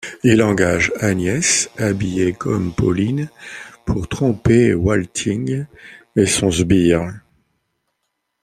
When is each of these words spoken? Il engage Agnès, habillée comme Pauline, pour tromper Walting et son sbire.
Il 0.23 0.41
engage 0.41 0.91
Agnès, 0.99 1.69
habillée 1.77 2.33
comme 2.33 2.73
Pauline, 2.73 3.29
pour 3.85 4.07
tromper 4.09 4.73
Walting 4.73 5.67
et 6.15 6.25
son 6.25 6.49
sbire. 6.49 7.07